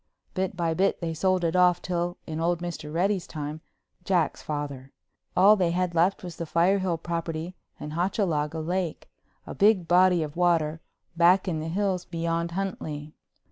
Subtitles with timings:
[0.33, 2.91] Bit by bit they sold it off till in old Mr.
[2.91, 9.11] Reddy's time—Jack's father—all they had left was the Firehill property and Hochalaga Lake,
[9.45, 10.81] a big body of water,
[11.15, 13.13] back in the hills beyond Huntley.